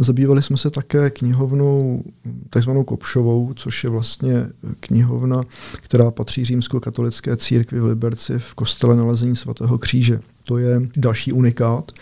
[0.01, 2.03] Zabývali jsme se také knihovnou
[2.51, 4.47] takzvanou Kopšovou, což je vlastně
[4.81, 10.21] knihovna, která patří římsko-katolické církvi v Liberci v kostele nalezení svatého kříže.
[10.45, 11.93] To je další unikát.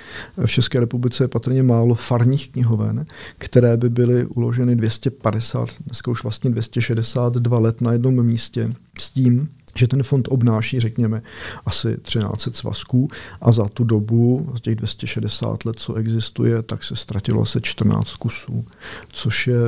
[0.46, 3.06] V České republice je patrně málo farních knihoven,
[3.38, 9.48] které by byly uloženy 250, dneska už vlastně 262 let na jednom místě s tím,
[9.76, 11.22] že ten fond obnáší, řekněme,
[11.66, 13.08] asi 13 svazků
[13.40, 18.14] a za tu dobu, za těch 260 let, co existuje, tak se ztratilo asi 14
[18.14, 18.64] kusů,
[19.08, 19.58] což je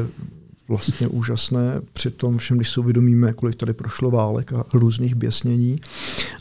[0.68, 5.76] vlastně úžasné při tom všem, když si uvědomíme, kolik tady prošlo válek a různých běsnění.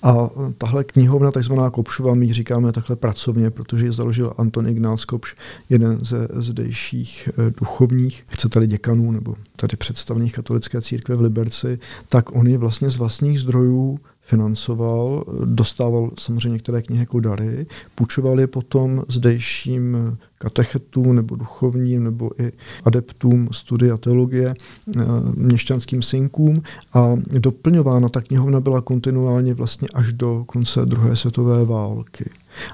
[0.04, 5.36] A tahle knihovna, takzvaná Kopšova, my říkáme takhle pracovně, protože ji založil Anton Ignác Kopš,
[5.70, 11.80] jeden ze zdejších eh, duchovních, chce tady děkanů nebo tady představných katolické církve v Liberci,
[12.10, 18.40] tak on je vlastně z vlastních zdrojů financoval, dostával samozřejmě některé knihy jako dary, půjčoval
[18.40, 22.52] je potom zdejším katechetům nebo duchovním nebo i
[22.84, 25.02] adeptům studia teologie, eh,
[25.36, 26.62] měšťanským synkům
[26.94, 32.30] a doplňována ta knihovna byla kontinuálně vlastně až do konce druhé světové války.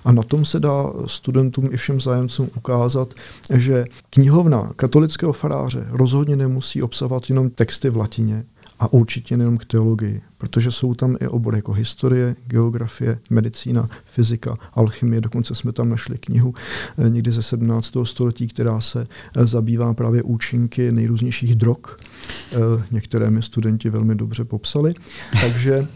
[0.05, 3.13] A na tom se dá studentům i všem zájemcům ukázat,
[3.53, 8.45] že knihovna katolického faráře rozhodně nemusí obsahovat jenom texty v latině,
[8.83, 14.55] a určitě nejenom k teologii, protože jsou tam i obory jako historie, geografie, medicína, fyzika,
[14.73, 15.21] alchymie.
[15.21, 16.53] Dokonce jsme tam našli knihu
[16.97, 17.93] eh, někdy ze 17.
[18.03, 21.77] století, která se eh, zabývá právě účinky nejrůznějších drog.
[21.87, 22.57] Eh,
[22.91, 24.93] některé mi studenti velmi dobře popsali.
[25.41, 25.87] Takže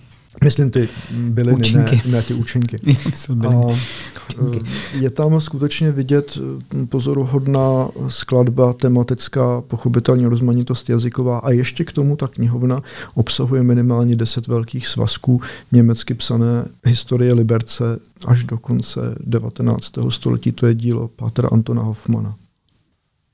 [0.43, 2.77] Myslím ty byliny, ne, ne ty účinky.
[3.47, 4.59] A eh,
[4.93, 12.15] je tam skutečně vidět eh, pozoruhodná skladba tematická, pochopitelně rozmanitost jazyková a ještě k tomu
[12.15, 12.81] ta knihovna
[13.13, 19.91] obsahuje minimálně deset velkých svazků německy psané historie Liberce až do konce 19.
[20.09, 20.51] století.
[20.51, 22.35] To je dílo Pátra Antona Hoffmana.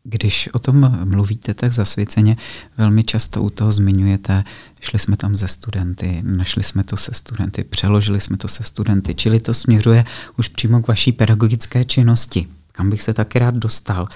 [0.05, 2.37] Když o tom mluvíte tak zasvěceně,
[2.77, 4.43] velmi často u toho zmiňujete,
[4.81, 9.15] šli jsme tam ze studenty, našli jsme to se studenty, přeložili jsme to se studenty,
[9.15, 10.05] čili to směřuje
[10.37, 14.07] už přímo k vaší pedagogické činnosti, kam bych se taky rád dostal.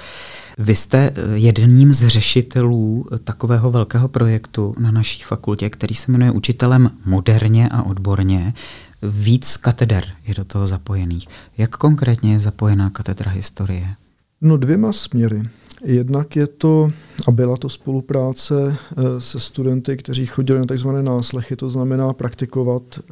[0.58, 6.91] Vy jste jedním z řešitelů takového velkého projektu na naší fakultě, který se jmenuje Učitelem
[7.06, 8.54] moderně a odborně.
[9.02, 11.28] Víc kateder je do toho zapojených.
[11.58, 13.95] Jak konkrétně je zapojená katedra historie?
[14.41, 15.43] No dvěma směry.
[15.84, 16.91] Jednak je to,
[17.28, 20.88] a byla to spolupráce eh, se studenty, kteří chodili na tzv.
[20.88, 23.04] náslechy, to znamená praktikovat eh,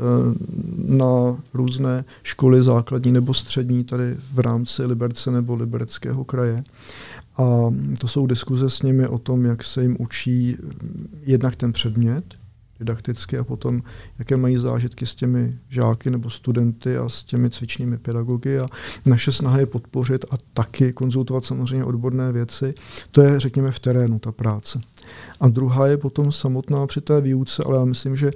[0.88, 6.63] na různé školy základní nebo střední tady v rámci Liberce nebo Libereckého kraje.
[7.38, 10.57] A to jsou diskuze s nimi o tom, jak se jim učí
[11.21, 12.23] jednak ten předmět,
[12.79, 13.81] didakticky a potom,
[14.19, 18.59] jaké mají zážitky s těmi žáky nebo studenty a s těmi cvičnými pedagogy.
[18.59, 18.67] A
[19.05, 22.73] naše snaha je podpořit a taky konzultovat samozřejmě odborné věci.
[23.11, 24.81] To je, řekněme, v terénu ta práce.
[25.39, 28.31] A druhá je potom samotná při té výuce, ale já myslím, že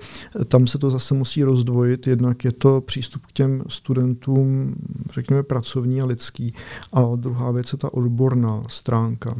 [0.47, 2.07] tam se to zase musí rozdvojit.
[2.07, 4.75] Jednak je to přístup k těm studentům,
[5.13, 6.53] řekněme, pracovní a lidský.
[6.93, 9.35] A druhá věc je ta odborná stránka.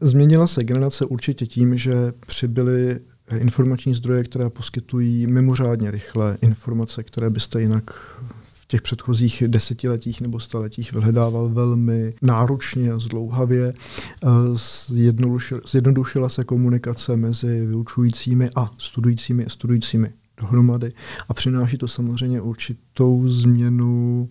[0.00, 3.00] Změnila se generace určitě tím, že přibyly
[3.38, 7.90] informační zdroje, které poskytují mimořádně rychle informace, které byste jinak
[8.52, 13.74] v těch předchozích desetiletích nebo staletích vyhledával velmi náročně a zdlouhavě.
[15.66, 20.92] Zjednodušila se komunikace mezi vyučujícími a studujícími a studujícími dohromady
[21.28, 24.28] a přináší to samozřejmě určitou změnu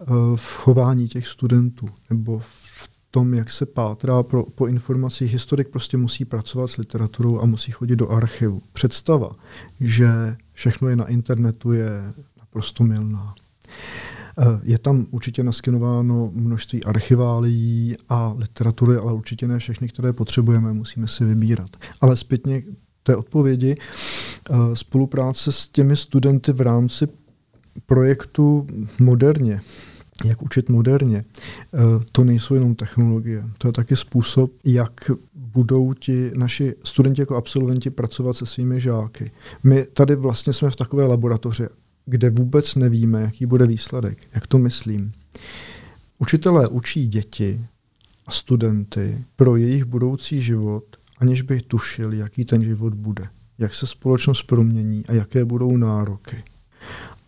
[0.00, 0.04] eh,
[0.36, 2.67] v chování těch studentů nebo v
[3.10, 5.32] tom, jak se pátrá pro, po informacích.
[5.32, 8.62] Historik prostě musí pracovat s literaturou a musí chodit do archivu.
[8.72, 9.30] Představa,
[9.80, 10.08] že
[10.52, 13.34] všechno je na internetu, je naprosto milná.
[14.38, 20.72] Eh, je tam určitě naskenováno množství archiválií a literatury, ale určitě ne všechny, které potřebujeme,
[20.72, 21.70] musíme si vybírat.
[22.00, 22.62] Ale zpětně
[23.02, 27.08] té odpovědi eh, spolupráce s těmi studenty v rámci
[27.86, 28.66] projektu
[28.98, 29.60] moderně
[30.24, 31.18] jak učit moderně.
[31.18, 31.78] Eh,
[32.12, 37.90] to nejsou jenom technologie, to je taky způsob, jak budou ti naši studenti jako absolventi
[37.90, 39.30] pracovat se svými žáky.
[39.62, 41.66] My tady vlastně jsme v takové laboratoři,
[42.06, 44.18] kde vůbec nevíme, jaký bude výsledek.
[44.34, 45.12] Jak to myslím?
[46.18, 47.60] Učitelé učí děti
[48.26, 50.84] a studenty pro jejich budoucí život,
[51.18, 53.28] aniž by tušili, jaký ten život bude.
[53.58, 56.44] Jak se společnost promění a jaké budou nároky.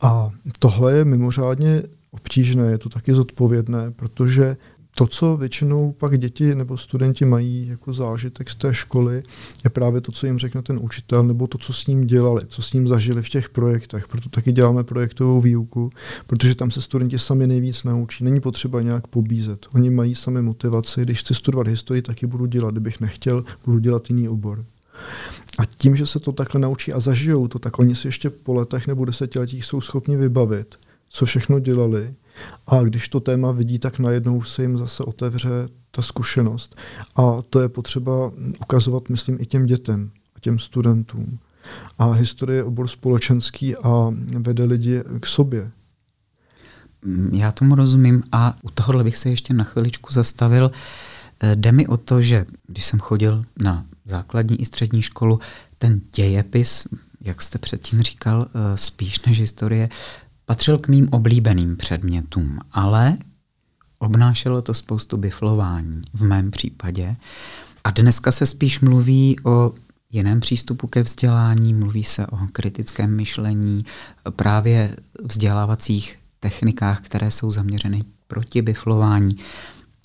[0.01, 4.57] A tohle je mimořádně obtížné, je to taky zodpovědné, protože
[4.95, 9.23] to, co většinou pak děti nebo studenti mají jako zážitek z té školy,
[9.65, 12.63] je právě to, co jim řekne ten učitel, nebo to, co s ním dělali, co
[12.63, 14.09] s ním zažili v těch projektech.
[14.09, 15.91] Proto taky děláme projektovou výuku,
[16.27, 18.25] protože tam se studenti sami nejvíc naučí.
[18.25, 19.67] Není potřeba nějak pobízet.
[19.75, 21.03] Oni mají sami motivaci.
[21.03, 22.71] Když chci studovat historii, taky budu dělat.
[22.71, 24.65] Kdybych nechtěl, budu dělat jiný obor.
[25.59, 28.55] A tím, že se to takhle naučí a zažijou to, tak oni si ještě po
[28.55, 30.75] letech nebo desetiletích jsou schopni vybavit,
[31.11, 32.15] co všechno dělali.
[32.67, 36.77] A když to téma vidí, tak najednou se jim zase otevře ta zkušenost.
[37.17, 41.39] A to je potřeba ukazovat, myslím, i těm dětem a těm studentům.
[41.99, 45.71] A historie je obor společenský a vede lidi k sobě.
[47.33, 50.71] Já tomu rozumím a u tohohle bych se ještě na chviličku zastavil.
[51.41, 55.41] Eh, jde mi o to, že když jsem chodil na základní i střední školu,
[55.79, 56.87] ten dějepis,
[57.21, 59.89] jak jste předtím říkal, eh, spíš než historie,
[60.51, 63.17] patřil k mým oblíbeným předmětům, ale
[63.99, 67.17] obnášelo to spoustu biflování v mém případě.
[67.85, 69.75] A dneska se spíš mluví o
[70.13, 73.85] jiném přístupu ke vzdělání, mluví se o kritickém myšlení,
[74.31, 79.37] právě vzdělávacích technikách, které jsou zaměřeny proti biflování.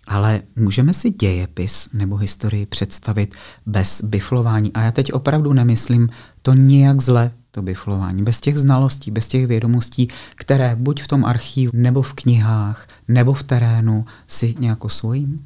[0.07, 4.73] Ale můžeme si dějepis nebo historii představit bez biflování.
[4.73, 6.09] A já teď opravdu nemyslím
[6.41, 11.25] to nijak zle, to biflování, bez těch znalostí, bez těch vědomostí, které buď v tom
[11.25, 15.37] archivu, nebo v knihách, nebo v terénu si nějak osvojím?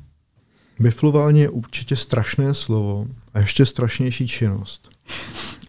[0.79, 4.89] Biflování je určitě strašné slovo a ještě strašnější činnost.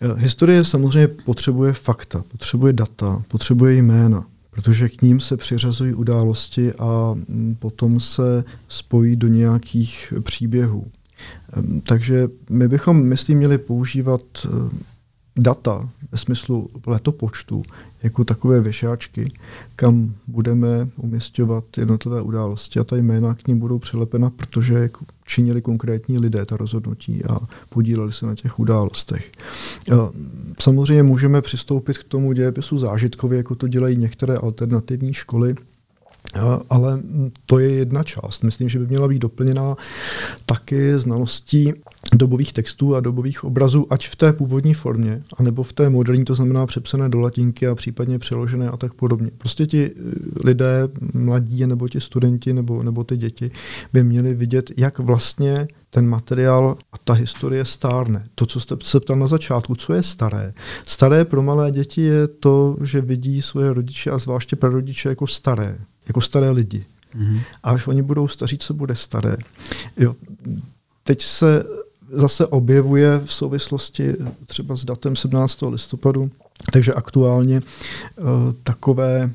[0.02, 6.72] Eh, historie samozřejmě potřebuje fakta, potřebuje data, potřebuje jména, protože k ním se přiřazují události
[6.72, 10.86] a mm, potom se spojí do nějakých příběhů.
[11.52, 14.48] Ehm, takže my bychom, myslím, měli používat eh,
[15.36, 17.62] data ve smyslu letopočtu
[18.02, 19.32] jako takové věšáčky,
[19.76, 24.90] kam budeme uměstňovat jednotlivé události a ta jména k ním budou přilepena, protože
[25.24, 27.38] činili konkrétní lidé ta rozhodnutí a
[27.68, 29.32] podíleli se na těch událostech.
[30.60, 35.54] Samozřejmě můžeme přistoupit k tomu dějepisu zážitkově, jako to dělají některé alternativní školy,
[36.70, 37.00] ale
[37.46, 38.42] to je jedna část.
[38.42, 39.76] Myslím, že by měla být doplněná
[40.46, 41.72] taky znalostí
[42.14, 46.34] dobových textů a dobových obrazů, ať v té původní formě, anebo v té moderní, to
[46.34, 49.30] znamená přepsané do latinky a případně přeložené a tak podobně.
[49.38, 50.00] Prostě ti eh,
[50.44, 53.50] lidé, mladí, nebo ti studenti, nebo, nebo ty děti,
[53.92, 58.24] by měli vidět, jak vlastně ten materiál a ta historie stárne.
[58.34, 60.54] To, co jste se ptal na začátku, co je staré?
[60.86, 65.78] Staré pro malé děti je to, že vidí svoje rodiče a zvláště prarodiče jako staré,
[66.10, 66.84] jako staré lidi.
[67.18, 67.40] Mm-hmm.
[67.62, 69.36] A až oni budou staří, co bude staré.
[69.96, 70.14] Jo.
[71.04, 71.64] Teď se
[72.10, 74.14] zase objevuje v souvislosti
[74.46, 75.62] třeba s datem 17.
[75.68, 76.30] listopadu,
[76.72, 78.26] takže aktuálně uh,
[78.62, 79.30] takové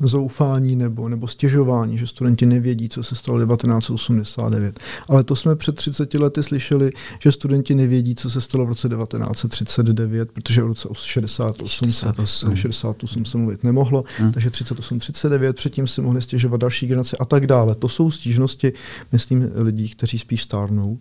[0.00, 4.80] zoufání nebo, nebo stěžování, že studenti nevědí, co se stalo 1989.
[5.08, 8.88] Ale to jsme před 30 lety slyšeli, že studenti nevědí, co se stalo v roce
[8.88, 12.56] 1939, protože v roce 68, 68.
[12.56, 14.32] 68 se mluvit nemohlo, hmm.
[14.32, 17.74] takže 38, 39, předtím se mohli stěžovat další generace a tak dále.
[17.74, 18.72] To jsou stížnosti,
[19.12, 20.98] myslím, lidí, kteří spíš stárnou.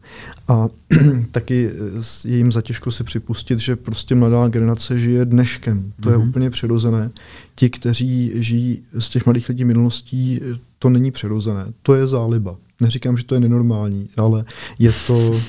[0.48, 0.68] A
[1.32, 1.72] taky
[2.26, 5.94] je jim zatěžko si připustit, že prostě mladá generace žije dneškem.
[6.02, 6.22] To hmm.
[6.22, 7.12] je úplně přirozené
[7.56, 10.41] ti, kteří žijí z těch mladých lidí minulostí,
[10.80, 11.66] to není přirozené.
[11.82, 12.56] To je záliba.
[12.82, 14.45] Neříkám, že to je nenormální, ale
[14.80, 15.41] je to,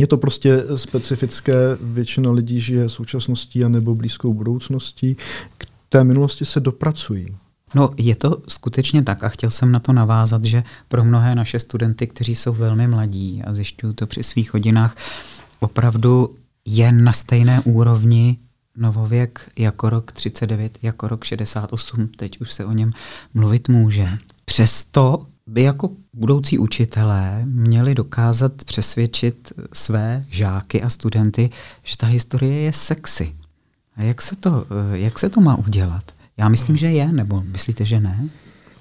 [0.00, 1.54] je to prostě specifické.
[1.80, 5.16] Většina lidí žije současností nebo blízkou budoucností.
[5.58, 7.26] K té minulosti se dopracují.
[7.74, 11.58] No, je to skutečně tak a chtěl jsem na to navázat, že pro mnohé naše
[11.58, 14.96] studenty, kteří jsou velmi mladí a zjišťují to při svých hodinách,
[15.60, 18.38] opravdu je na stejné úrovni
[18.80, 22.92] novověk jako rok 39, jako rok 68, teď už se o něm
[23.34, 24.08] mluvit může.
[24.44, 31.50] Přesto by jako budoucí učitelé měli dokázat přesvědčit své žáky a studenty,
[31.82, 33.34] že ta historie je sexy.
[33.96, 36.02] A jak se to, jak se to má udělat?
[36.36, 38.28] Já myslím, že je, nebo myslíte, že ne?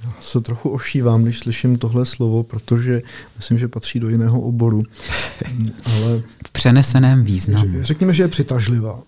[0.04, 3.02] Já se trochu ošívám, když slyším tohle slovo, protože
[3.38, 4.82] myslím, že patří do jiného oboru.
[5.86, 7.84] Ale v přeneseném významu.
[7.84, 9.00] Řekněme, že je přitažlivá.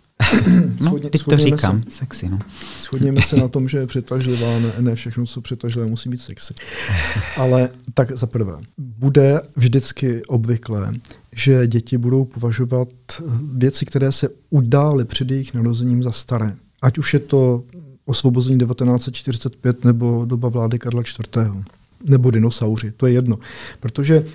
[0.79, 2.29] No, Schodně, teď to říkám, se, sexy.
[2.29, 2.39] No.
[2.81, 6.53] Shodněme se na tom, že je přitažlivá, ne, ne všechno, co přitažlivé, musí být sexy.
[7.37, 10.93] Ale tak za prvé, bude vždycky obvyklé,
[11.35, 12.87] že děti budou považovat
[13.53, 16.55] věci, které se udály před jejich narozením za staré.
[16.81, 17.63] Ať už je to
[18.05, 21.65] osvobození 1945 nebo doba vlády Karla IV.
[22.05, 23.37] Nebo dinosauři, to je jedno.
[23.79, 24.25] Protože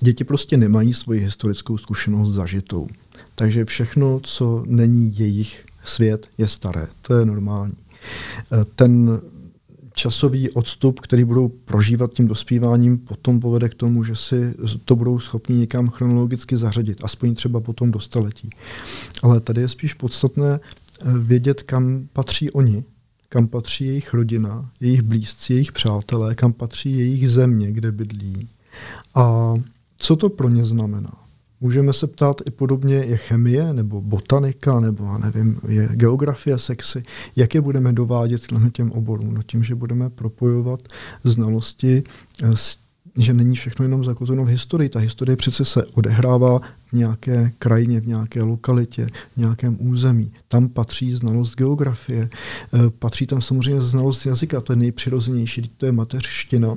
[0.00, 2.88] děti prostě nemají svoji historickou zkušenost zažitou.
[3.34, 6.86] Takže všechno, co není jejich svět, je staré.
[7.02, 7.74] To je normální.
[8.52, 9.20] E, ten
[9.94, 14.54] časový odstup, který budou prožívat tím dospíváním, potom povede k tomu, že si
[14.84, 18.50] to budou schopni někam chronologicky zařadit, aspoň třeba potom do staletí.
[19.22, 20.60] Ale tady je spíš podstatné e,
[21.18, 22.84] vědět, kam patří oni,
[23.28, 28.48] kam patří jejich rodina, jejich blízci, jejich přátelé, kam patří jejich země, kde bydlí.
[29.14, 29.54] A
[29.98, 31.21] co to pro ně znamená?
[31.62, 37.02] Můžeme se ptát i podobně, je chemie nebo botanika nebo nevím, je geografie sexy,
[37.36, 38.42] jak je budeme dovádět
[38.72, 39.34] těm oborům?
[39.34, 40.80] No tím, že budeme propojovat
[41.24, 42.02] znalosti
[42.42, 42.54] eh,
[43.18, 44.88] že není všechno jenom zakotveno v historii.
[44.88, 50.32] Ta historie přece se odehrává v nějaké krajině, v nějaké lokalitě, v nějakém území.
[50.48, 55.92] Tam patří znalost geografie, eh, patří tam samozřejmě znalost jazyka, to je nejpřirozenější, to je
[55.92, 56.74] mateřština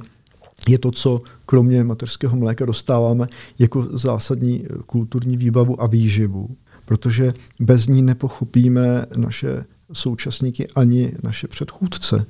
[0.68, 3.28] je to, co kromě mateřského mléka dostáváme
[3.60, 6.50] jako zásadní kulturní výbavu a výživu,
[6.86, 12.26] protože bez ní nepochopíme naše současníky ani naše předchůdce.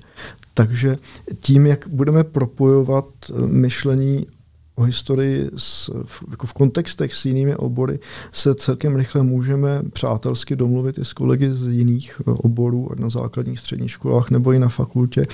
[0.54, 0.98] Takže
[1.40, 3.06] tím, jak budeme propojovat
[3.46, 4.28] myšlení
[4.76, 8.00] o historii s, v, jako v kontextech s jinými obory
[8.32, 13.10] se celkem rychle můžeme přátelsky domluvit i s kolegy z jiných eh, oborů, ať na
[13.10, 15.26] základních středních školách nebo i na fakultě,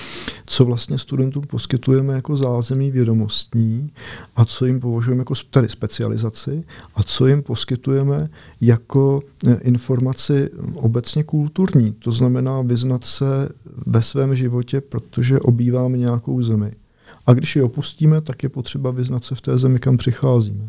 [0.46, 3.90] co vlastně studentům poskytujeme jako zázemí vědomostní
[4.36, 6.64] a co jim považujeme jako tedy specializaci
[6.94, 8.28] a co jim poskytujeme
[8.60, 11.92] jako eh, informaci obecně kulturní.
[11.92, 13.48] To znamená vyznat se
[13.86, 16.72] ve svém životě, protože obýváme nějakou zemi
[17.26, 20.68] a když ji opustíme, tak je potřeba vyznat se v té zemi, kam přicházíme.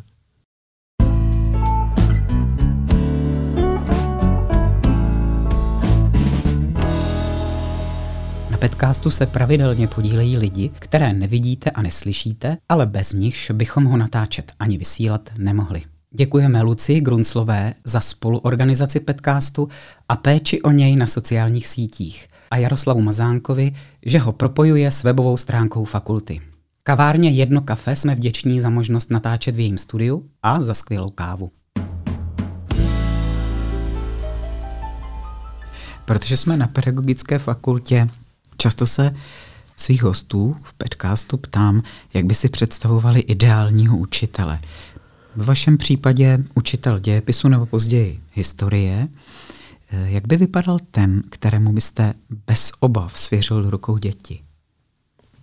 [8.51, 13.97] Na podcastu se pravidelně podílejí lidi, které nevidíte a neslyšíte, ale bez nichž bychom ho
[13.97, 15.82] natáčet ani vysílat nemohli.
[16.12, 19.70] Děkujeme Luci Grunslové za spoluorganizaci podcastu
[20.10, 23.76] a péči o něj na sociálních sítích a Jaroslavu Mazánkovi,
[24.06, 26.41] že ho propojuje s webovou stránkou fakulty.
[26.84, 31.51] Kavárně Jedno kafe jsme vděční za možnost natáčet v jejím studiu a za skvělou kávu.
[36.06, 38.10] Protože jsme na pedagogické fakultě,
[38.58, 39.14] často se
[39.76, 41.84] Svých hostů v podcastu ptám,
[42.14, 44.60] jak by si představovali ideálního učitele.
[45.36, 49.08] V vašem případě učitel dějepisu nebo později historie.
[50.06, 52.14] Jak by vypadal ten, kterému byste
[52.48, 54.44] bez obav svěřil rukou děti?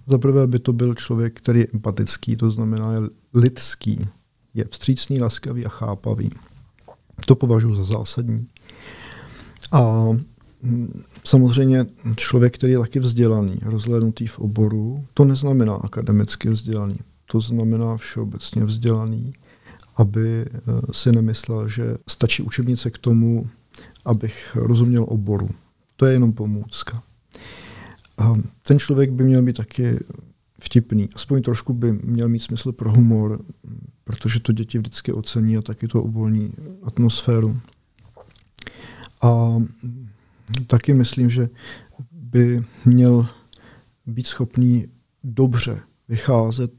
[0.07, 3.01] Za prvé by to byl člověk, který je empatický, to znamená je
[3.35, 4.07] lidský,
[4.55, 6.31] je vstřícný, laskavý a chápavý.
[7.27, 8.47] To považuji za zásadní.
[9.73, 10.09] A
[10.63, 11.87] hm, samozřejmě
[12.17, 16.97] člověk, který je taky vzdělaný, rozhlédnutý v oboru, to neznamená akademicky vzdělaný,
[17.27, 19.33] to znamená všeobecně vzdělaný,
[19.97, 20.51] aby eh,
[20.93, 23.47] si nemyslel, že stačí učebnice k tomu,
[24.05, 25.49] abych rozuměl oboru.
[25.97, 27.03] To je jenom pomůcka.
[28.19, 29.99] A ten člověk by měl být taky
[30.61, 31.09] vtipný.
[31.15, 33.41] Aspoň trošku by měl mít smysl pro humor,
[34.05, 37.61] protože to děti vždycky ocení a taky to uvolní atmosféru.
[39.23, 39.63] A
[40.67, 41.49] taky myslím, že
[42.13, 43.27] by měl
[44.07, 44.87] být schopný
[45.25, 46.73] dobře vycházet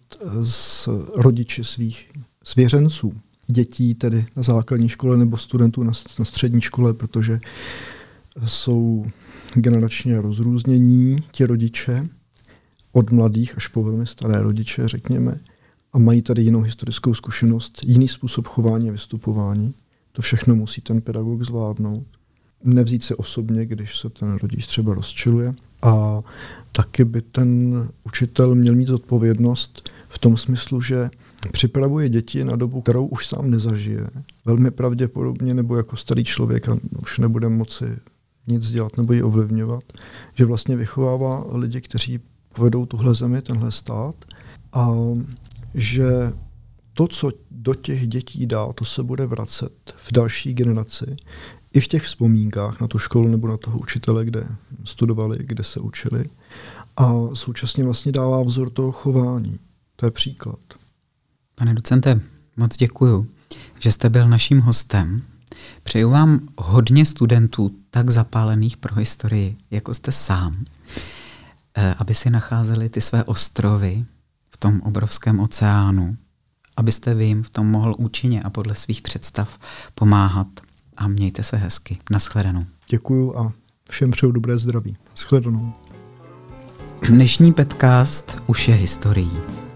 [0.44, 2.12] z rodiči svých
[2.44, 3.14] svěřenců,
[3.52, 7.40] dětí tedy na základní škole nebo studentů na, na střední škole, protože
[8.46, 9.06] jsou
[9.54, 12.10] generačně rozrůznění ti rodiče,
[12.92, 15.40] od mladých až po velmi staré rodiče, řekněme,
[15.94, 19.74] a mají tady jinou historickou zkušenost, jiný způsob chování a vystupování.
[20.12, 22.06] To všechno musí ten pedagog zvládnout.
[22.64, 25.54] Nevzít se osobně, když se ten rodič třeba rozčiluje.
[25.82, 26.22] A
[26.72, 31.10] taky by ten učitel měl mít odpovědnost v tom smyslu, že
[31.52, 34.08] připravuje děti na dobu, kterou už sám nezažije.
[34.46, 37.86] Velmi pravděpodobně, nebo jako starý člověk a už nebude moci
[38.48, 39.84] nic dělat nebo ji ovlivňovat,
[40.34, 42.20] že vlastně vychovává lidi, kteří
[42.56, 44.16] povedou tuhle zemi, tenhle stát
[44.74, 44.92] a
[45.74, 46.34] že
[46.94, 51.16] to, co do těch dětí dá, to se bude vracet v další generaci,
[51.74, 54.48] i v těch vzpomínkách na tu školu nebo na toho učitele, kde
[54.84, 56.26] studovali, kde se učili.
[56.98, 59.60] A současně vlastně dává vzor toho chování.
[59.96, 60.60] To je příklad.
[61.56, 62.20] Pane docente,
[62.58, 63.28] moc děkuju,
[63.80, 65.22] že jste byl naším hostem.
[65.84, 70.66] Přeju vám hodně studentů tak zapálených pro historii, jako jste sám,
[71.78, 74.06] eh, aby si nacházeli ty své ostrovy
[74.50, 76.18] v tom obrovském oceánu,
[76.78, 79.60] abyste vy jim v tom mohl účinně a podle svých představ
[79.96, 80.48] pomáhat.
[80.98, 81.98] A mějte se hezky.
[82.12, 82.66] Naschledanou.
[82.90, 83.54] Děkuju a
[83.90, 84.98] všem přeju dobré zdraví.
[85.10, 85.74] Naschledanou.
[87.08, 89.32] Dnešní podcast už je historií.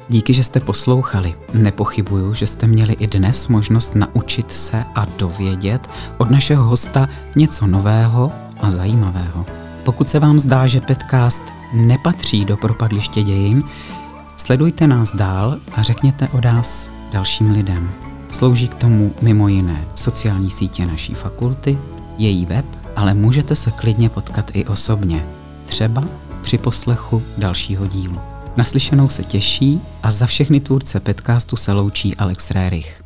[0.10, 1.36] Díky, že jste poslouchali.
[1.53, 7.68] Nepochybuju, že jste měli i dnes možnost naučit se a dovědět od našeho hosta něco
[7.68, 8.32] nového
[8.62, 9.45] a zajímavého.
[9.84, 11.43] Pokud se vám zdá, že podcast
[11.74, 13.64] nepatří do propadliště dějin,
[14.36, 17.91] sledujte nás dál a řekněte o nás dalším lidem.
[18.32, 21.78] Slouží k tomu mimo jiné sociální sítě naší fakulty,
[22.18, 25.26] její web, ale můžete se klidně potkat i osobně,
[25.66, 26.03] třeba
[26.41, 28.35] při poslechu dalšího dílu.
[28.58, 33.05] Naslyšenou se těší a za všechny tvůrce podcastu se loučí Alex Rérich.